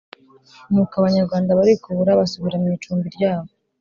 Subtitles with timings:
[0.71, 3.51] Nuko Abanyarwanda barikubura basubira mu i cumbi rya bo